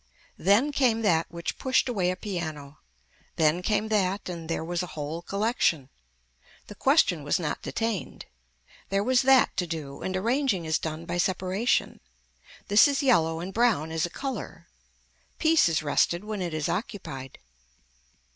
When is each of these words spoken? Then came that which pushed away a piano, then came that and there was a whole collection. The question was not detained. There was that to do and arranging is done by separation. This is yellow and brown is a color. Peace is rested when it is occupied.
Then 0.39 0.71
came 0.71 1.03
that 1.03 1.27
which 1.29 1.59
pushed 1.59 1.87
away 1.87 2.09
a 2.09 2.15
piano, 2.15 2.79
then 3.35 3.61
came 3.61 3.89
that 3.89 4.29
and 4.29 4.49
there 4.49 4.65
was 4.65 4.81
a 4.81 4.87
whole 4.97 5.21
collection. 5.21 5.89
The 6.65 6.73
question 6.73 7.23
was 7.23 7.37
not 7.39 7.61
detained. 7.61 8.25
There 8.89 9.03
was 9.03 9.21
that 9.21 9.55
to 9.57 9.67
do 9.67 10.01
and 10.01 10.17
arranging 10.17 10.65
is 10.65 10.79
done 10.79 11.05
by 11.05 11.19
separation. 11.19 11.99
This 12.67 12.87
is 12.87 13.03
yellow 13.03 13.41
and 13.41 13.53
brown 13.53 13.91
is 13.91 14.07
a 14.07 14.09
color. 14.09 14.65
Peace 15.37 15.69
is 15.69 15.83
rested 15.83 16.23
when 16.23 16.41
it 16.41 16.55
is 16.55 16.67
occupied. 16.67 17.37